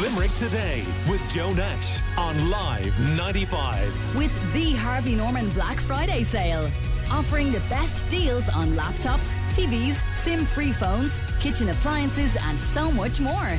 Limerick 0.00 0.30
Today 0.36 0.84
with 1.06 1.20
Joe 1.30 1.52
Nash 1.52 2.00
on 2.16 2.48
Live 2.48 2.98
95. 3.14 4.16
With 4.16 4.54
the 4.54 4.72
Harvey 4.72 5.14
Norman 5.14 5.50
Black 5.50 5.78
Friday 5.80 6.24
sale. 6.24 6.70
Offering 7.10 7.52
the 7.52 7.60
best 7.68 8.08
deals 8.08 8.48
on 8.48 8.68
laptops, 8.70 9.36
TVs, 9.52 10.02
SIM 10.14 10.46
free 10.46 10.72
phones, 10.72 11.20
kitchen 11.40 11.68
appliances, 11.68 12.38
and 12.40 12.58
so 12.58 12.90
much 12.90 13.20
more. 13.20 13.58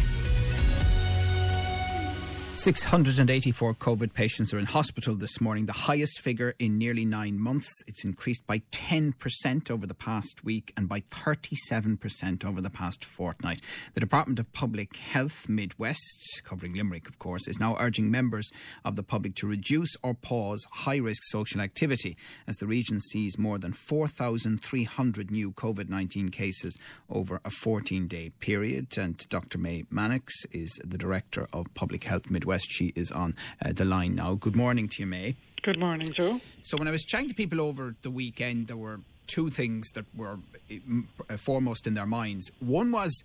684 2.63 3.73
COVID 3.73 4.13
patients 4.13 4.53
are 4.53 4.57
in 4.57 4.63
hospital 4.63 5.15
this 5.15 5.41
morning, 5.41 5.65
the 5.65 5.73
highest 5.73 6.21
figure 6.21 6.55
in 6.59 6.77
nearly 6.77 7.03
nine 7.03 7.37
months. 7.37 7.83
It's 7.87 8.05
increased 8.05 8.47
by 8.47 8.59
10% 8.71 9.69
over 9.69 9.85
the 9.85 9.93
past 9.93 10.45
week 10.45 10.71
and 10.77 10.87
by 10.87 11.01
37% 11.01 12.45
over 12.45 12.61
the 12.61 12.69
past 12.69 13.03
fortnight. 13.03 13.59
The 13.95 13.99
Department 13.99 14.39
of 14.39 14.53
Public 14.53 14.95
Health 14.95 15.49
Midwest, 15.49 16.41
covering 16.45 16.73
Limerick, 16.73 17.09
of 17.09 17.19
course, 17.19 17.49
is 17.49 17.59
now 17.59 17.75
urging 17.81 18.09
members 18.09 18.49
of 18.85 18.95
the 18.95 19.03
public 19.03 19.35
to 19.35 19.47
reduce 19.47 19.97
or 20.01 20.13
pause 20.13 20.65
high 20.71 20.99
risk 20.99 21.23
social 21.25 21.59
activity 21.59 22.15
as 22.47 22.55
the 22.59 22.65
region 22.65 23.01
sees 23.01 23.37
more 23.37 23.59
than 23.59 23.73
4,300 23.73 25.29
new 25.29 25.51
COVID 25.51 25.89
19 25.89 26.29
cases 26.29 26.77
over 27.09 27.41
a 27.43 27.49
14 27.49 28.07
day 28.07 28.29
period. 28.39 28.97
And 28.97 29.17
Dr. 29.27 29.57
Mai 29.57 29.83
Mannix 29.89 30.45
is 30.53 30.79
the 30.81 30.97
Director 30.97 31.49
of 31.51 31.65
Public 31.73 32.05
Health 32.05 32.31
Midwest. 32.31 32.52
West. 32.53 32.69
She 32.69 32.93
is 32.95 33.11
on 33.11 33.33
uh, 33.65 33.73
the 33.73 33.83
line 33.83 34.13
now. 34.13 34.35
Good 34.35 34.55
morning 34.55 34.87
to 34.89 35.01
you, 35.01 35.07
Mai. 35.07 35.33
Good 35.63 35.79
morning, 35.79 36.11
Joe. 36.13 36.39
So, 36.61 36.77
when 36.77 36.87
I 36.87 36.91
was 36.91 37.03
chatting 37.03 37.29
to 37.29 37.33
people 37.33 37.59
over 37.59 37.95
the 38.03 38.11
weekend, 38.11 38.67
there 38.67 38.77
were 38.77 38.99
two 39.25 39.49
things 39.49 39.89
that 39.95 40.05
were 40.15 40.37
uh, 40.71 41.37
foremost 41.37 41.87
in 41.87 41.95
their 41.95 42.05
minds. 42.05 42.51
One 42.59 42.91
was 42.91 43.23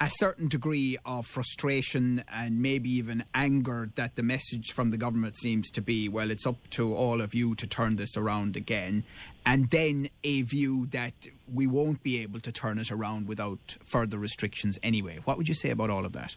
a 0.00 0.08
certain 0.08 0.48
degree 0.48 0.96
of 1.04 1.26
frustration 1.26 2.24
and 2.32 2.62
maybe 2.62 2.88
even 2.88 3.22
anger 3.34 3.90
that 3.96 4.16
the 4.16 4.22
message 4.22 4.72
from 4.72 4.88
the 4.88 4.96
government 4.96 5.36
seems 5.36 5.70
to 5.72 5.82
be 5.82 6.08
well, 6.08 6.30
it's 6.30 6.46
up 6.46 6.70
to 6.70 6.94
all 6.94 7.20
of 7.20 7.34
you 7.34 7.54
to 7.56 7.66
turn 7.66 7.96
this 7.96 8.16
around 8.16 8.56
again. 8.56 9.04
And 9.44 9.68
then 9.68 10.08
a 10.24 10.40
view 10.40 10.86
that 10.86 11.12
we 11.52 11.66
won't 11.66 12.02
be 12.02 12.22
able 12.22 12.40
to 12.40 12.50
turn 12.50 12.78
it 12.78 12.90
around 12.90 13.28
without 13.28 13.76
further 13.84 14.16
restrictions 14.16 14.78
anyway. 14.82 15.18
What 15.24 15.36
would 15.36 15.48
you 15.48 15.54
say 15.54 15.68
about 15.68 15.90
all 15.90 16.06
of 16.06 16.14
that? 16.14 16.34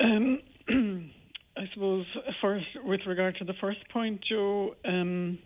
Um, 0.00 0.40
I 1.56 1.64
suppose 1.74 2.06
first, 2.40 2.66
with 2.84 3.00
regard 3.06 3.36
to 3.36 3.44
the 3.44 3.54
first 3.60 3.80
point, 3.92 4.24
Joe, 4.28 4.74
um, 4.84 5.38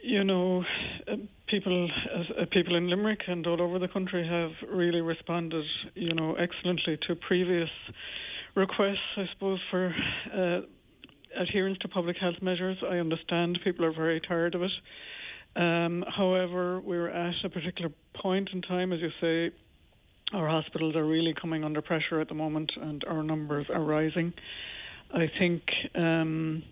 you 0.00 0.24
know, 0.24 0.64
uh, 1.10 1.16
people 1.48 1.90
uh, 2.14 2.44
people 2.52 2.76
in 2.76 2.88
Limerick 2.88 3.20
and 3.26 3.46
all 3.46 3.60
over 3.60 3.78
the 3.78 3.88
country 3.88 4.26
have 4.26 4.50
really 4.70 5.00
responded, 5.00 5.64
you 5.94 6.10
know, 6.14 6.34
excellently 6.34 6.98
to 7.06 7.16
previous 7.16 7.68
requests. 8.54 9.16
I 9.16 9.24
suppose 9.32 9.60
for 9.70 9.94
uh, 10.32 10.60
adherence 11.40 11.78
to 11.82 11.88
public 11.88 12.16
health 12.18 12.40
measures. 12.40 12.78
I 12.82 12.96
understand 12.96 13.58
people 13.64 13.84
are 13.84 13.92
very 13.92 14.20
tired 14.20 14.54
of 14.54 14.62
it. 14.62 14.70
Um, 15.56 16.04
however, 16.16 16.80
we're 16.80 17.08
at 17.08 17.34
a 17.44 17.48
particular 17.48 17.90
point 18.14 18.50
in 18.52 18.62
time, 18.62 18.92
as 18.92 19.00
you 19.00 19.10
say, 19.20 19.54
our 20.34 20.48
hospitals 20.48 20.96
are 20.96 21.04
really 21.04 21.32
coming 21.40 21.62
under 21.64 21.80
pressure 21.80 22.20
at 22.20 22.28
the 22.28 22.34
moment, 22.34 22.72
and 22.80 23.04
our 23.06 23.22
numbers 23.22 23.66
are 23.72 23.82
rising. 23.82 24.32
I 25.12 25.30
think 25.38 25.62
um, 25.94 26.62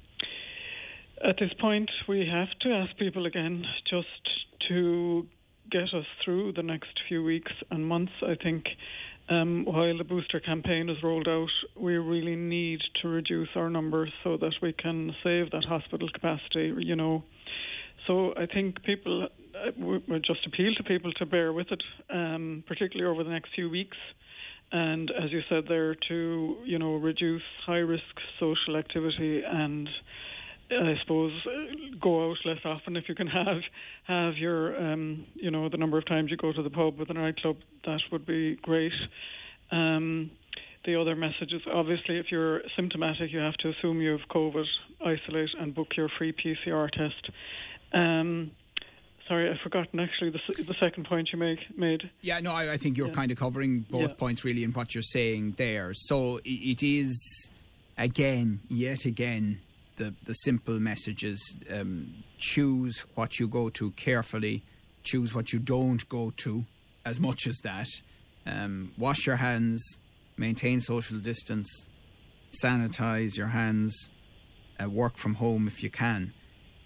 at 1.25 1.37
this 1.39 1.53
point 1.61 1.91
we 2.09 2.27
have 2.27 2.49
to 2.63 2.75
ask 2.75 2.97
people 2.99 3.27
again 3.27 3.65
just 3.89 4.07
to 4.69 5.27
get 5.71 5.95
us 5.95 6.07
through 6.25 6.53
the 6.55 6.63
next 6.63 6.91
few 7.09 7.23
weeks 7.23 7.53
and 7.71 7.87
months. 7.87 8.13
I 8.23 8.35
think 8.43 8.65
um, 9.29 9.65
while 9.65 9.97
the 9.97 10.05
booster 10.05 10.41
campaign 10.41 10.89
is 10.89 10.97
rolled 11.03 11.29
out, 11.29 11.49
we 11.81 11.95
really 11.97 12.37
need 12.37 12.81
to 13.01 13.09
reduce 13.09 13.49
our 13.55 13.71
numbers 13.71 14.11
so 14.25 14.37
that 14.39 14.55
we 14.61 14.73
can 14.73 15.15
save 15.23 15.53
that 15.53 15.65
hospital 15.65 16.09
capacity. 16.13 16.75
You 16.79 16.97
know, 16.97 17.23
so 18.07 18.35
I 18.37 18.47
think 18.47 18.83
people 18.83 19.29
we 19.79 20.19
just 20.21 20.47
appeal 20.47 20.75
to 20.77 20.83
people 20.85 21.13
to 21.15 21.27
bear 21.27 21.53
with 21.53 21.69
it, 21.71 21.83
um, 22.11 22.65
particularly 22.67 23.11
over 23.13 23.25
the 23.25 23.31
next 23.31 23.51
few 23.55 23.71
weeks. 23.71 23.97
And 24.73 25.11
as 25.11 25.31
you 25.31 25.41
said 25.49 25.65
there, 25.69 25.95
to 26.09 26.57
you 26.65 26.79
know 26.79 26.97
reduce 26.97 27.43
high 27.67 27.77
risk 27.77 28.03
social 28.41 28.77
activity 28.77 29.43
and 29.47 29.89
I 30.71 30.95
suppose 31.03 31.33
go 32.01 32.31
out 32.31 32.37
less 32.45 32.59
often 32.65 32.97
if 32.97 33.05
you 33.09 33.15
can 33.15 33.27
have 33.27 33.59
have 34.07 34.37
your 34.37 34.77
um, 34.81 35.27
you 35.35 35.51
know 35.51 35.69
the 35.69 35.77
number 35.77 35.99
of 35.99 36.07
times 36.07 36.31
you 36.31 36.37
go 36.37 36.53
to 36.53 36.63
the 36.63 36.71
pub 36.71 36.99
with 36.99 37.11
a 37.11 37.15
nightclub 37.15 37.57
that 37.85 38.01
would 38.11 38.27
be 38.27 38.57
great. 38.63 38.93
Um, 39.71 40.31
the 40.85 41.01
other 41.01 41.15
message 41.15 41.53
is 41.53 41.63
obviously 41.73 42.19
if 42.19 42.27
you're 42.31 42.63
symptomatic, 42.77 43.33
you 43.33 43.39
have 43.39 43.55
to 43.55 43.71
assume 43.71 44.01
you 44.01 44.11
have 44.11 44.29
COVID, 44.31 44.65
isolate, 45.05 45.51
and 45.61 45.75
book 45.75 45.89
your 45.97 46.09
free 46.19 46.33
PCR 46.33 46.91
test. 46.91 47.31
Um, 47.93 48.51
sorry, 49.29 49.51
I've 49.51 49.61
forgotten 49.61 50.01
actually 50.01 50.31
the, 50.31 50.63
the 50.63 50.75
second 50.83 51.07
point 51.07 51.31
you 51.33 51.39
make, 51.39 51.77
made. 51.77 52.11
Yeah, 52.21 52.41
no, 52.41 52.53
I, 52.53 52.73
I 52.73 52.77
think 52.77 52.97
you're 52.97 53.09
yeah. 53.09 53.15
kind 53.15 53.31
of 53.31 53.39
covering 53.39 53.81
both 53.91 54.11
yeah. 54.11 54.15
points 54.15 54.45
really 54.45 54.65
in 54.65 54.73
what 54.73 54.95
you're 54.95 55.03
saying 55.03 55.55
there. 55.59 55.93
So 55.95 56.41
it 56.45 56.83
is, 56.83 57.51
again, 57.97 58.61
yet 58.69 59.05
again, 59.05 59.61
the, 59.97 60.15
the 60.25 60.33
simple 60.33 60.81
messages 60.81 61.59
um, 61.73 62.25
choose 62.39 63.07
what 63.15 63.39
you 63.39 63.49
go 63.49 63.69
to 63.71 63.91
carefully, 63.93 64.63
choose 65.03 65.35
what 65.35 65.53
you 65.53 65.59
don't 65.59 66.09
go 66.09 66.33
to 66.39 66.65
as 67.05 67.21
much 67.21 67.47
as 67.47 67.59
that. 67.65 67.89
Um, 68.47 68.93
wash 68.99 69.27
your 69.27 69.37
hands, 69.37 70.01
maintain 70.37 70.81
social 70.81 71.19
distance, 71.19 71.89
sanitize 72.63 73.37
your 73.37 73.49
hands, 73.49 74.11
uh, 74.83 74.89
work 74.89 75.17
from 75.17 75.35
home 75.35 75.69
if 75.69 75.83
you 75.83 75.91
can. 75.91 76.33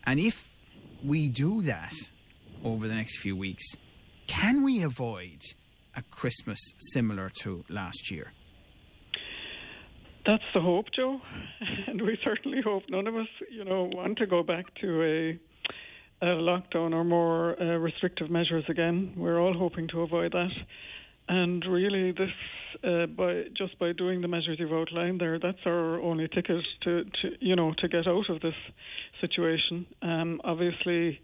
And 0.05 0.21
if 0.21 0.55
we 1.03 1.29
do 1.29 1.63
that 1.63 1.95
over 2.65 2.89
the 2.89 2.95
next 2.95 3.19
few 3.19 3.37
weeks, 3.37 3.65
can 4.27 4.63
we 4.63 4.83
avoid 4.83 5.41
a 5.95 6.03
Christmas 6.03 6.59
similar 6.93 7.31
to 7.43 7.65
last 7.69 8.11
year? 8.11 8.33
That's 10.27 10.43
the 10.55 10.61
hope, 10.61 10.87
Joe, 10.95 11.21
and 11.87 12.03
we 12.03 12.19
certainly 12.27 12.61
hope 12.61 12.83
none 12.91 13.07
of 13.07 13.15
us, 13.15 13.29
you 13.51 13.65
know, 13.65 13.89
want 13.93 14.19
to 14.19 14.27
go 14.27 14.43
back 14.43 14.67
to 14.81 15.03
a, 15.03 15.39
lockdown 16.25 16.93
or 16.93 17.05
more 17.05 17.61
uh, 17.61 17.77
restrictive 17.77 18.31
measures 18.31 18.65
again. 18.69 19.13
We're 19.17 19.39
all 19.39 19.55
hoping 19.55 19.87
to 19.89 20.01
avoid 20.01 20.33
that, 20.33 20.51
and 21.29 21.65
really, 21.65 22.11
this 22.11 22.31
uh, 22.83 23.07
by 23.07 23.45
just 23.57 23.79
by 23.79 23.93
doing 23.93 24.21
the 24.21 24.29
measures 24.29 24.59
you've 24.59 24.73
outlined 24.73 25.21
there, 25.21 25.39
that's 25.39 25.59
our 25.67 26.01
only 26.01 26.29
ticket 26.29 26.65
to, 26.83 27.05
to 27.05 27.31
you 27.41 27.55
know 27.55 27.73
to 27.79 27.89
get 27.89 28.07
out 28.07 28.29
of 28.29 28.41
this 28.41 28.55
situation. 29.21 29.87
Um, 30.03 30.41
obviously, 30.45 31.21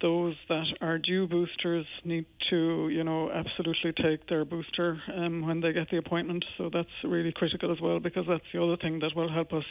those 0.00 0.34
that 0.48 0.66
are 0.80 0.98
due 0.98 1.26
boosters 1.26 1.86
need 2.04 2.26
to, 2.50 2.88
you 2.90 3.02
know, 3.02 3.30
absolutely 3.30 3.92
take 3.92 4.28
their 4.28 4.44
booster 4.44 5.00
um, 5.14 5.46
when 5.46 5.60
they 5.60 5.72
get 5.72 5.90
the 5.90 5.96
appointment. 5.96 6.44
So 6.58 6.70
that's 6.72 6.88
really 7.04 7.32
critical 7.32 7.72
as 7.72 7.80
well 7.80 7.98
because 8.00 8.26
that's 8.28 8.44
the 8.52 8.62
other 8.62 8.76
thing 8.76 8.98
that 9.00 9.16
will 9.16 9.32
help 9.32 9.52
us, 9.52 9.64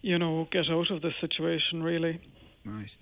you 0.00 0.18
know, 0.18 0.48
get 0.50 0.64
out 0.70 0.90
of 0.90 1.02
this 1.02 1.14
situation. 1.20 1.82
Really. 1.82 2.20
Right. 2.64 2.96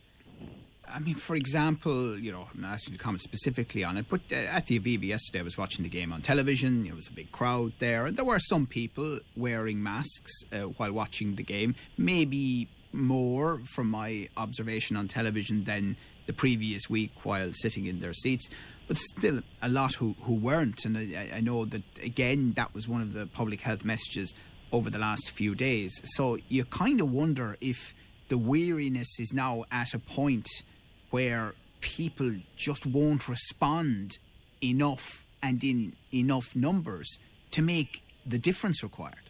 I 0.93 0.99
mean, 0.99 1.15
for 1.15 1.37
example, 1.37 2.19
you 2.19 2.33
know, 2.33 2.49
I'm 2.53 2.63
not 2.63 2.73
asking 2.73 2.95
you 2.95 2.99
to 2.99 3.05
comment 3.05 3.23
specifically 3.23 3.85
on 3.85 3.97
it, 3.97 4.07
but 4.09 4.21
uh, 4.33 4.37
at 4.37 4.67
the 4.67 4.79
Aviva 4.79 5.05
yesterday, 5.05 5.41
I 5.41 5.43
was 5.43 5.57
watching 5.57 5.85
the 5.85 5.89
game 5.89 6.13
on 6.13 6.21
television. 6.21 6.85
There 6.85 6.95
was 6.95 7.09
a 7.09 7.13
big 7.13 7.31
crowd 7.31 7.75
there, 7.79 8.07
and 8.07 8.17
there 8.17 8.25
were 8.25 8.41
some 8.41 8.67
people 8.67 9.21
wearing 9.37 9.83
masks 9.83 10.33
uh, 10.53 10.63
while 10.63 10.93
watching 10.93 11.37
the 11.37 11.45
game. 11.45 11.77
Maybe 11.97 12.69
more 12.93 13.61
from 13.73 13.89
my 13.89 14.29
observation 14.37 14.97
on 14.97 15.07
television 15.07 15.65
than 15.65 15.97
the 16.31 16.37
previous 16.37 16.89
week 16.89 17.11
while 17.25 17.53
sitting 17.53 17.87
in 17.87 17.99
their 17.99 18.13
seats, 18.13 18.49
but 18.87 18.97
still 18.97 19.43
a 19.61 19.69
lot 19.69 19.95
who, 19.95 20.15
who 20.23 20.37
weren't. 20.37 20.85
And 20.85 20.97
I, 20.97 21.29
I 21.39 21.41
know 21.41 21.65
that, 21.65 21.83
again, 22.01 22.53
that 22.53 22.73
was 22.73 22.87
one 22.89 23.03
of 23.03 23.13
the 23.15 23.27
public 23.27 23.63
health 23.63 23.85
messages 23.85 24.33
over 24.71 24.89
the 24.91 24.99
last 25.01 25.33
few 25.33 25.57
days. 25.57 25.93
So 26.15 26.39
you 26.49 26.65
kind 26.67 27.01
of 27.01 27.11
wonder 27.11 27.57
if 27.61 27.95
the 28.29 28.39
weariness 28.39 29.19
is 29.19 29.33
now 29.35 29.65
at 29.73 29.93
a 29.93 29.99
point 29.99 30.47
where 31.11 31.55
people 31.81 32.37
just 32.57 32.87
won't 32.87 33.29
respond 33.29 34.19
enough 34.63 35.27
and 35.43 35.65
in 35.65 35.97
enough 36.15 36.55
numbers 36.55 37.19
to 37.51 37.61
make 37.61 38.05
the 38.25 38.39
difference 38.39 38.85
required. 38.85 39.30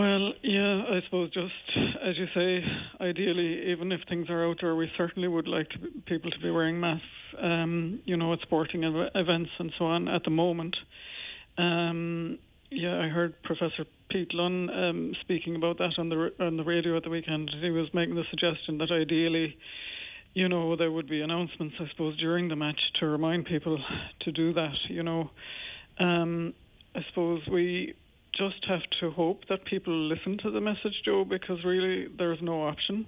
Well, 0.00 0.32
yeah, 0.42 0.82
I 0.88 1.00
suppose 1.04 1.30
just 1.30 1.52
as 2.02 2.16
you 2.16 2.24
say, 2.34 2.64
ideally, 3.02 3.70
even 3.70 3.92
if 3.92 4.00
things 4.08 4.30
are 4.30 4.48
outdoor, 4.48 4.74
we 4.74 4.90
certainly 4.96 5.28
would 5.28 5.46
like 5.46 5.68
to, 5.68 5.78
people 6.06 6.30
to 6.30 6.38
be 6.38 6.50
wearing 6.50 6.80
masks, 6.80 7.04
um, 7.38 8.00
you 8.06 8.16
know, 8.16 8.32
at 8.32 8.40
sporting 8.40 8.82
ev- 8.82 9.10
events 9.14 9.50
and 9.58 9.70
so 9.78 9.84
on 9.84 10.08
at 10.08 10.24
the 10.24 10.30
moment. 10.30 10.74
Um, 11.58 12.38
yeah, 12.70 12.98
I 12.98 13.08
heard 13.08 13.42
Professor 13.42 13.84
Pete 14.08 14.32
Lunn 14.32 14.70
um, 14.70 15.12
speaking 15.20 15.54
about 15.54 15.76
that 15.76 15.92
on 15.98 16.08
the 16.08 16.30
on 16.40 16.56
the 16.56 16.64
radio 16.64 16.96
at 16.96 17.02
the 17.02 17.10
weekend. 17.10 17.50
He 17.60 17.68
was 17.68 17.88
making 17.92 18.14
the 18.14 18.24
suggestion 18.30 18.78
that 18.78 18.90
ideally, 18.90 19.54
you 20.32 20.48
know, 20.48 20.76
there 20.76 20.90
would 20.90 21.10
be 21.10 21.20
announcements, 21.20 21.74
I 21.78 21.86
suppose, 21.90 22.16
during 22.16 22.48
the 22.48 22.56
match 22.56 22.80
to 23.00 23.06
remind 23.06 23.44
people 23.44 23.78
to 24.20 24.32
do 24.32 24.54
that. 24.54 24.76
You 24.88 25.02
know, 25.02 25.30
um, 25.98 26.54
I 26.94 27.00
suppose 27.10 27.42
we 27.52 27.96
just 28.36 28.64
have 28.66 28.82
to 29.00 29.10
hope 29.10 29.46
that 29.48 29.64
people 29.64 29.94
listen 29.94 30.38
to 30.38 30.50
the 30.50 30.60
message, 30.60 31.02
Joe, 31.04 31.24
because 31.24 31.64
really 31.64 32.08
there's 32.18 32.40
no 32.40 32.66
option. 32.66 33.06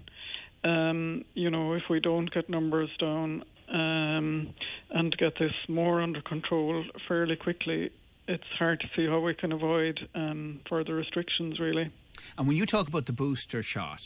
Um, 0.65 1.25
you 1.35 1.51
know, 1.51 1.75
if 1.75 1.85
we 1.91 2.01
don't 2.01 2.33
get 2.33 2.49
numbers 2.49 2.91
down 2.99 3.45
um, 3.69 4.55
and 4.91 5.17
get 5.17 5.39
this 5.39 5.53
more 5.69 6.01
under 6.01 6.21
control 6.21 6.85
fairly 7.09 7.37
quickly, 7.37 7.91
it's 8.29 8.45
hard 8.59 8.81
to 8.81 8.87
see 8.95 9.07
how 9.07 9.21
we 9.21 9.35
can 9.35 9.53
avoid 9.53 10.09
um, 10.15 10.61
further 10.69 10.95
restrictions, 10.95 11.59
really. 11.59 11.91
And 12.39 12.47
when 12.47 12.57
you 12.57 12.67
talk 12.67 12.89
about 12.89 13.07
the 13.07 13.13
booster 13.13 13.63
shot, 13.63 14.01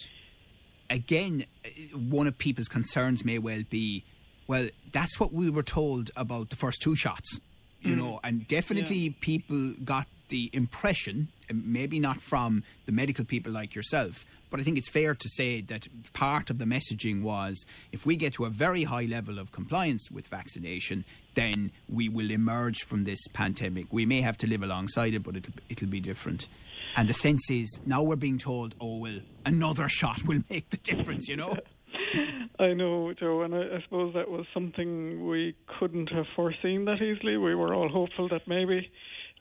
again, 0.88 1.44
one 1.92 2.26
of 2.26 2.38
people's 2.38 2.68
concerns 2.68 3.24
may 3.24 3.38
well 3.38 3.62
be 3.68 4.04
well, 4.46 4.68
that's 4.92 5.18
what 5.18 5.32
we 5.32 5.50
were 5.50 5.62
told 5.62 6.10
about 6.16 6.50
the 6.50 6.56
first 6.56 6.80
two 6.80 6.94
shots, 6.94 7.40
you 7.80 7.94
mm. 7.94 7.98
know, 7.98 8.20
and 8.22 8.46
definitely 8.46 8.96
yeah. 8.96 9.12
people 9.20 9.74
got 9.84 10.06
the 10.28 10.50
impression, 10.52 11.28
maybe 11.52 12.00
not 12.00 12.20
from 12.20 12.64
the 12.84 12.92
medical 12.92 13.24
people 13.24 13.52
like 13.52 13.74
yourself, 13.74 14.24
but 14.50 14.60
I 14.60 14.62
think 14.62 14.78
it's 14.78 14.88
fair 14.88 15.14
to 15.14 15.28
say 15.28 15.60
that 15.62 15.88
part 16.12 16.50
of 16.50 16.58
the 16.58 16.64
messaging 16.64 17.22
was 17.22 17.66
if 17.92 18.06
we 18.06 18.16
get 18.16 18.34
to 18.34 18.44
a 18.44 18.50
very 18.50 18.84
high 18.84 19.04
level 19.04 19.38
of 19.38 19.52
compliance 19.52 20.08
with 20.10 20.28
vaccination, 20.28 21.04
then 21.34 21.72
we 21.88 22.08
will 22.08 22.30
emerge 22.30 22.78
from 22.78 23.04
this 23.04 23.26
pandemic. 23.32 23.92
We 23.92 24.06
may 24.06 24.20
have 24.20 24.36
to 24.38 24.46
live 24.48 24.62
alongside 24.62 25.14
it, 25.14 25.22
but 25.22 25.36
it'll, 25.36 25.54
it'll 25.68 25.88
be 25.88 26.00
different. 26.00 26.48
And 26.96 27.08
the 27.08 27.14
sense 27.14 27.50
is 27.50 27.80
now 27.84 28.02
we're 28.02 28.16
being 28.16 28.38
told, 28.38 28.74
oh, 28.80 28.98
well, 28.98 29.18
another 29.44 29.88
shot 29.88 30.22
will 30.24 30.42
make 30.48 30.70
the 30.70 30.78
difference, 30.78 31.28
you 31.28 31.36
know? 31.36 31.56
I 32.58 32.72
know, 32.72 33.12
Joe, 33.12 33.42
and 33.42 33.54
I, 33.54 33.76
I, 33.76 33.82
suppose 33.82 34.14
that 34.14 34.30
was 34.30 34.46
something 34.54 35.28
we 35.28 35.54
couldn't 35.78 36.10
have 36.10 36.24
foreseen 36.34 36.86
that 36.86 37.02
easily. 37.02 37.36
We 37.36 37.54
were 37.54 37.74
all 37.74 37.90
hopeful 37.90 38.28
that 38.30 38.48
maybe 38.48 38.90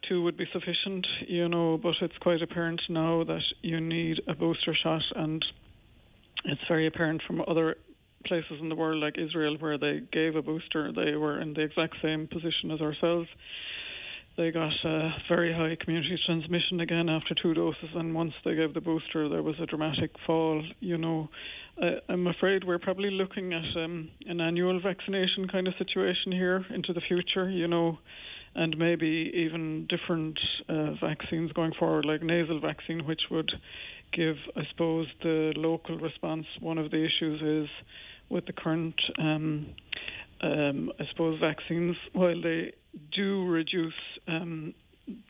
two 0.08 0.22
would 0.22 0.36
be 0.36 0.46
sufficient, 0.52 1.06
you 1.26 1.48
know, 1.48 1.78
but 1.82 1.94
it's 2.00 2.16
quite 2.18 2.42
apparent 2.42 2.80
now 2.88 3.24
that 3.24 3.42
you 3.62 3.80
need 3.80 4.20
a 4.28 4.34
booster 4.34 4.74
shot, 4.82 5.02
and 5.14 5.44
it's 6.44 6.60
very 6.68 6.86
apparent 6.86 7.22
from 7.26 7.42
other 7.46 7.76
places 8.26 8.58
in 8.60 8.68
the 8.68 8.74
world, 8.74 9.02
like 9.02 9.16
Israel, 9.18 9.56
where 9.58 9.78
they 9.78 10.00
gave 10.12 10.36
a 10.36 10.42
booster, 10.42 10.92
they 10.92 11.16
were 11.16 11.40
in 11.40 11.54
the 11.54 11.62
exact 11.62 11.94
same 12.02 12.26
position 12.26 12.70
as 12.72 12.80
ourselves 12.80 13.28
they 14.36 14.50
got 14.50 14.72
a 14.84 15.14
very 15.28 15.52
high 15.52 15.76
community 15.82 16.18
transmission 16.26 16.80
again 16.80 17.08
after 17.08 17.34
two 17.34 17.54
doses, 17.54 17.88
and 17.94 18.14
once 18.14 18.32
they 18.44 18.54
gave 18.54 18.74
the 18.74 18.80
booster, 18.80 19.28
there 19.28 19.42
was 19.42 19.54
a 19.60 19.66
dramatic 19.66 20.10
fall. 20.26 20.62
You 20.80 20.98
know, 20.98 21.28
uh, 21.82 22.00
I'm 22.08 22.26
afraid 22.26 22.64
we're 22.64 22.78
probably 22.78 23.10
looking 23.10 23.54
at 23.54 23.82
um, 23.82 24.10
an 24.26 24.40
annual 24.40 24.78
vaccination 24.80 25.48
kind 25.48 25.66
of 25.66 25.74
situation 25.78 26.32
here 26.32 26.64
into 26.74 26.92
the 26.92 27.00
future. 27.00 27.48
You 27.48 27.66
know, 27.66 27.98
and 28.56 28.76
maybe 28.78 29.30
even 29.34 29.86
different 29.86 30.40
uh, 30.68 30.92
vaccines 31.00 31.52
going 31.52 31.74
forward, 31.78 32.06
like 32.06 32.22
nasal 32.22 32.58
vaccine, 32.58 33.06
which 33.06 33.22
would 33.30 33.52
give, 34.12 34.36
I 34.56 34.62
suppose, 34.70 35.06
the 35.22 35.52
local 35.56 35.98
response. 35.98 36.46
One 36.60 36.78
of 36.78 36.90
the 36.90 37.04
issues 37.04 37.42
is 37.42 37.70
with 38.30 38.46
the 38.46 38.52
current. 38.52 39.00
Um, 39.18 39.74
um, 40.40 40.92
I 41.00 41.06
suppose 41.10 41.40
vaccines, 41.40 41.96
while 42.12 42.40
they 42.40 42.72
do 43.12 43.46
reduce 43.46 43.94
um, 44.28 44.74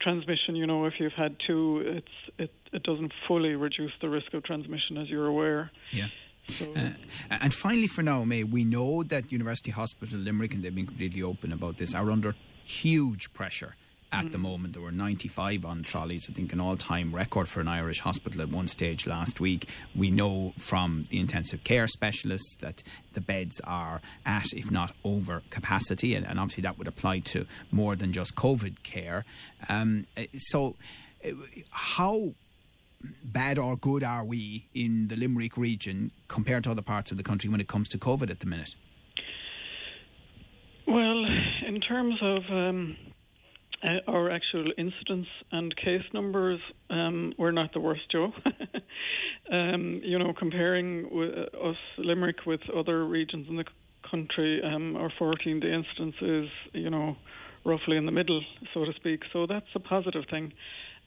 transmission, 0.01 0.57
you 0.57 0.67
know, 0.67 0.87
if 0.87 0.95
you've 0.99 1.13
had 1.13 1.37
two, 1.47 1.83
it's 1.85 2.17
it, 2.39 2.53
it 2.73 2.83
doesn't 2.83 3.13
fully 3.29 3.55
reduce 3.55 3.93
the 4.01 4.09
risk 4.09 4.35
of 4.35 4.43
transmission, 4.43 4.97
as 4.99 5.09
you're 5.09 5.27
aware. 5.27 5.71
Yeah. 5.93 6.09
So. 6.49 6.73
Uh, 6.77 6.91
and 7.31 7.53
finally, 7.55 7.87
for 7.89 8.03
now, 8.03 8.23
Mai, 8.25 8.45
we 8.45 8.65
know 8.65 9.03
that 9.05 9.33
University 9.33 9.71
Hospital 9.71 10.19
Limerick, 10.19 10.55
and 10.55 10.63
they've 10.63 10.75
been 10.75 10.87
completely 10.87 11.23
open 11.23 11.53
about 11.53 11.77
this, 11.77 11.95
are 11.95 12.11
under 12.11 12.35
huge 12.67 13.33
pressure 13.33 13.77
at 14.13 14.27
mm. 14.27 14.33
the 14.33 14.39
moment. 14.39 14.75
There 14.75 14.83
were 14.83 14.93
95 14.93 15.65
on 15.65 15.83
trolleys, 15.83 16.27
I 16.29 16.33
think 16.33 16.53
an 16.53 16.61
all 16.61 16.77
time 16.77 17.15
record 17.15 17.49
for 17.49 17.61
an 17.61 17.69
Irish 17.69 18.01
hospital 18.01 18.43
at 18.43 18.49
one 18.49 18.69
stage 18.69 19.07
last 19.07 19.41
week. 19.41 19.69
We 19.95 20.11
know 20.11 20.53
from 20.59 21.05
the 21.11 21.19
intensive 21.19 21.65
care 21.65 21.87
specialists 21.87 22.57
that 22.57 22.83
the 23.13 23.21
beds 23.21 23.61
are 23.65 24.01
at, 24.25 24.53
if 24.53 24.71
not 24.71 24.93
over 25.05 25.43
capacity, 25.51 26.15
and, 26.15 26.27
and 26.27 26.39
obviously 26.39 26.63
that 26.63 26.79
would 26.79 26.89
apply 26.89 27.21
to 27.21 27.47
more 27.71 27.97
than 27.97 28.13
just 28.13 28.35
COVID 28.35 28.83
care. 28.83 29.25
Um, 29.69 30.07
so, 30.37 30.77
uh, 31.25 31.31
how 31.71 32.35
bad 33.23 33.59
or 33.59 33.77
good 33.77 34.03
are 34.03 34.25
we 34.25 34.67
in 34.75 35.09
the 35.09 35.17
Limerick 35.17 35.57
region 35.57 36.11
compared 36.29 36.65
to 36.65 36.71
other 36.71 36.83
parts 36.83 37.11
of 37.11 37.17
the 37.17 37.23
country 37.23 37.51
when 37.51 37.61
it 37.61 37.69
comes 37.69 37.89
to 37.91 37.99
COVID 37.99 38.31
at 38.31 38.41
the 38.41 38.47
minute? 38.47 38.75
In 41.67 41.81
terms 41.81 42.15
of 42.23 42.43
um, 42.49 42.97
uh, 43.83 43.89
our 44.07 44.31
actual 44.31 44.71
incidents 44.79 45.29
and 45.51 45.75
case 45.77 46.05
numbers 46.15 46.61
um, 46.91 47.33
were 47.39 47.51
not 47.51 47.73
the 47.73 47.81
worst, 47.81 48.03
Joe. 48.13 48.31
um, 49.53 50.01
you 50.05 50.17
know, 50.17 50.33
comparing 50.39 51.07
uh, 51.13 51.69
us, 51.71 51.77
Limerick, 51.99 52.47
with 52.47 52.61
other 52.71 53.05
regions 53.05 53.49
in 53.51 53.57
the 53.57 53.65
country, 54.09 54.63
um, 54.63 54.95
our 54.95 55.13
14 55.19 55.59
day 55.59 55.73
incidence 55.73 56.15
is, 56.23 56.49
you 56.73 56.89
know, 56.89 57.17
roughly 57.65 57.97
in 57.97 58.07
the 58.07 58.13
middle, 58.13 58.41
so 58.73 58.85
to 58.85 58.93
speak. 58.95 59.23
So 59.33 59.47
that's 59.49 59.67
a 59.75 59.81
positive 59.81 60.23
thing. 60.31 60.53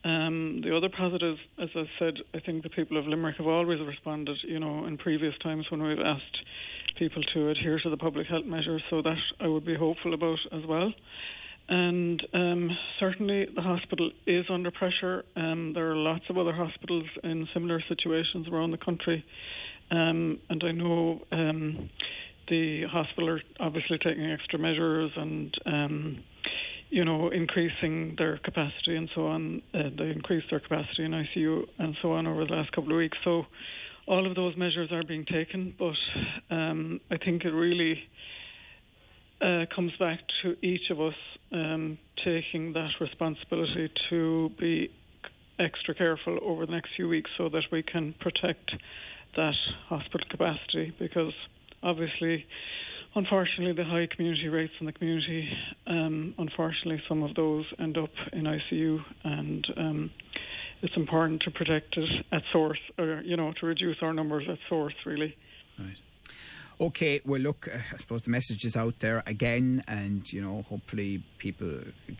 Um, 0.02 0.62
the 0.64 0.74
other 0.74 0.88
positive, 0.88 1.36
as 1.62 1.68
I 1.74 1.84
said, 1.98 2.14
I 2.34 2.40
think 2.40 2.62
the 2.62 2.70
people 2.70 2.96
of 2.96 3.06
Limerick 3.06 3.36
have 3.36 3.46
always 3.46 3.80
responded, 3.80 4.36
you 4.48 4.58
know, 4.58 4.86
in 4.86 4.96
previous 4.96 5.34
times 5.42 5.66
when 5.70 5.82
we've 5.82 5.98
asked 5.98 6.38
people 6.98 7.22
to 7.34 7.50
adhere 7.50 7.78
to 7.82 7.90
the 7.90 7.96
public 7.96 8.26
health 8.26 8.46
measures, 8.46 8.82
so 8.88 9.02
that 9.02 9.18
I 9.40 9.46
would 9.46 9.66
be 9.66 9.74
hopeful 9.74 10.14
about 10.14 10.38
as 10.52 10.62
well. 10.66 10.92
And 11.68 12.20
um, 12.32 12.70
certainly 12.98 13.46
the 13.54 13.62
hospital 13.62 14.10
is 14.26 14.46
under 14.50 14.70
pressure. 14.70 15.24
Um, 15.36 15.72
there 15.74 15.92
are 15.92 15.96
lots 15.96 16.24
of 16.28 16.36
other 16.36 16.52
hospitals 16.52 17.04
in 17.22 17.46
similar 17.54 17.80
situations 17.88 18.48
around 18.50 18.72
the 18.72 18.78
country. 18.78 19.24
Um, 19.90 20.40
and 20.48 20.62
I 20.64 20.72
know 20.72 21.20
um, 21.30 21.90
the 22.48 22.84
hospital 22.90 23.28
are 23.28 23.40
obviously 23.60 23.98
taking 23.98 24.24
extra 24.30 24.58
measures 24.58 25.12
and, 25.16 25.54
um, 25.66 26.24
you 26.90 27.04
know, 27.04 27.28
increasing 27.28 28.16
their 28.18 28.38
capacity 28.38 28.96
and 28.96 29.08
so 29.14 29.26
on. 29.28 29.62
Uh, 29.72 29.90
they 29.96 30.10
increased 30.10 30.48
their 30.50 30.60
capacity 30.60 31.04
in 31.04 31.12
ICU 31.12 31.66
and 31.78 31.96
so 32.02 32.12
on 32.12 32.26
over 32.26 32.44
the 32.44 32.52
last 32.52 32.72
couple 32.72 32.90
of 32.90 32.98
weeks. 32.98 33.16
So 33.24 33.46
all 34.06 34.26
of 34.26 34.34
those 34.34 34.56
measures 34.56 34.90
are 34.92 35.04
being 35.04 35.24
taken, 35.24 35.74
but 35.78 35.94
um, 36.54 37.00
I 37.10 37.16
think 37.16 37.44
it 37.44 37.52
really 37.52 38.02
uh, 39.40 39.66
comes 39.74 39.92
back 39.98 40.18
to 40.42 40.56
each 40.66 40.90
of 40.90 41.00
us 41.00 41.14
um, 41.52 41.96
taking 42.24 42.72
that 42.72 42.90
responsibility 43.00 43.90
to 44.10 44.50
be 44.58 44.90
extra 45.60 45.94
careful 45.94 46.38
over 46.42 46.66
the 46.66 46.72
next 46.72 46.90
few 46.96 47.08
weeks 47.08 47.30
so 47.38 47.48
that 47.48 47.64
we 47.70 47.82
can 47.82 48.14
protect 48.20 48.72
that 49.36 49.54
hospital 49.88 50.26
capacity 50.28 50.92
because 50.98 51.32
obviously 51.82 52.46
unfortunately 53.14 53.72
the 53.72 53.88
high 53.88 54.06
community 54.06 54.48
rates 54.48 54.72
in 54.80 54.86
the 54.86 54.92
community 54.92 55.48
um, 55.86 56.34
unfortunately 56.38 57.02
some 57.08 57.22
of 57.22 57.34
those 57.34 57.66
end 57.78 57.98
up 57.98 58.10
in 58.32 58.44
ICU 58.44 59.04
and 59.24 59.66
um, 59.76 60.10
it's 60.82 60.96
important 60.96 61.42
to 61.42 61.50
protect 61.50 61.96
it 61.96 62.24
at 62.32 62.42
source 62.52 62.80
or 62.98 63.22
you 63.24 63.36
know 63.36 63.52
to 63.52 63.66
reduce 63.66 63.96
our 64.02 64.12
numbers 64.12 64.48
at 64.48 64.58
source 64.68 64.94
really. 65.04 65.36
Right 65.78 66.00
Okay, 66.80 67.20
well, 67.26 67.42
look, 67.42 67.68
I 67.70 67.98
suppose 67.98 68.22
the 68.22 68.30
message 68.30 68.64
is 68.64 68.74
out 68.74 69.00
there 69.00 69.22
again, 69.26 69.84
and 69.86 70.26
you 70.32 70.40
know, 70.40 70.62
hopefully 70.62 71.22
people 71.36 71.68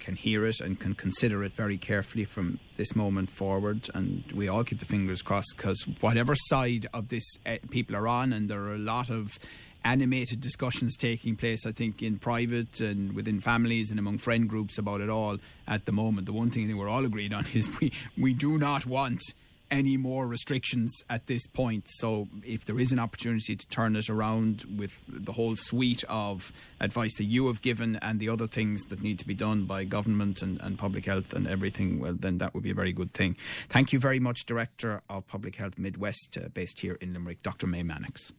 can 0.01 0.17
hear 0.17 0.45
it 0.45 0.61
and 0.61 0.79
can 0.79 0.95
consider 0.95 1.43
it 1.43 1.55
very 1.55 1.79
carefully 1.79 2.25
from 2.25 2.59
this 2.77 2.95
moment 2.95 3.31
forward. 3.31 3.89
And 3.95 4.23
we 4.35 4.49
all 4.49 4.63
keep 4.63 4.79
the 4.79 4.85
fingers 4.85 5.23
crossed 5.23 5.55
because 5.57 5.87
whatever 6.03 6.35
side 6.35 6.87
of 6.93 7.09
this 7.09 7.25
uh, 7.47 7.57
people 7.71 7.97
are 7.97 8.07
on, 8.07 8.35
and 8.35 8.51
there 8.51 8.61
are 8.61 8.75
a 8.75 8.79
lot 8.79 9.09
of 9.09 9.39
animated 9.83 10.43
discussions 10.43 10.95
taking 10.95 11.37
place, 11.37 11.65
I 11.65 11.73
think, 11.73 12.03
in 12.03 12.19
private 12.19 12.83
and 12.83 13.15
within 13.15 13.41
families 13.41 13.91
and 13.91 13.99
among 13.99 14.19
friend 14.19 14.47
groups 14.47 14.77
about 14.77 15.01
it 15.01 15.09
all 15.09 15.39
at 15.67 15.87
the 15.87 15.93
moment. 15.93 16.27
The 16.27 16.35
one 16.35 16.51
thing 16.51 16.69
that 16.69 16.77
we're 16.77 16.87
all 16.87 17.07
agreed 17.07 17.33
on 17.33 17.47
is 17.55 17.71
we, 17.81 17.95
we 18.19 18.35
do 18.35 18.59
not 18.59 18.85
want 18.85 19.23
any 19.71 19.97
more 19.97 20.27
restrictions 20.27 21.03
at 21.09 21.27
this 21.27 21.47
point. 21.47 21.89
So, 21.89 22.29
if 22.45 22.65
there 22.65 22.79
is 22.79 22.93
an 22.93 22.99
opportunity 22.99 23.57
to 23.57 23.69
turn 23.69 23.97
it 23.97 24.11
around 24.11 24.65
with 24.77 25.01
the 25.09 25.33
whole 25.33 25.57
suite 25.57 26.05
of 26.09 26.53
advice 26.81 27.17
that 27.19 27.25
you 27.25 27.47
have 27.47 27.63
given 27.63 27.99
and 28.03 28.21
the 28.21 28.29
other 28.29 28.47
things 28.47 28.83
that 28.85 29.03
need 29.03 29.19
to 29.19 29.27
be 29.27 29.35
done 29.35 29.65
by 29.65 29.85
government 29.85 30.43
and, 30.43 30.61
and 30.61 30.79
public 30.79 31.07
health 31.07 31.33
and 31.33 31.47
everything, 31.47 32.01
well, 32.01 32.15
then 32.15 32.39
that 32.39 32.55
would 32.55 32.63
be 32.63 32.71
a 32.71 32.75
very 32.75 32.93
good 32.93 33.13
thing. 33.13 33.37
Thank 33.69 33.93
you 33.93 33.99
very 33.99 34.21
much, 34.21 34.47
Director 34.47 35.03
of 35.09 35.27
Public 35.27 35.57
Health 35.57 35.79
Midwest, 35.79 36.37
uh, 36.37 36.49
based 36.49 36.81
here 36.81 36.97
in 37.01 37.13
Limerick, 37.13 37.43
Dr. 37.43 37.67
Mai 37.67 37.83
Mannix. 37.83 38.33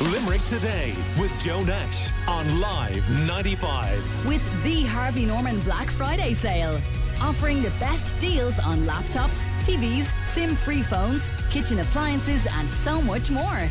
Limerick 0.00 0.40
Today 0.46 0.92
with 1.20 1.32
Joe 1.40 1.62
Nash 1.62 2.08
on 2.26 2.60
Live 2.60 3.26
95. 3.26 4.26
With 4.26 4.64
the 4.64 4.82
Harvey 4.84 5.26
Norman 5.26 5.60
Black 5.60 5.88
Friday 5.90 6.34
sale 6.34 6.80
offering 7.22 7.62
the 7.62 7.70
best 7.78 8.18
deals 8.18 8.58
on 8.58 8.78
laptops, 8.80 9.46
TVs, 9.62 10.12
SIM 10.24 10.56
free 10.56 10.82
phones, 10.82 11.30
kitchen 11.50 11.78
appliances, 11.78 12.46
and 12.50 12.68
so 12.68 13.00
much 13.00 13.30
more. 13.30 13.68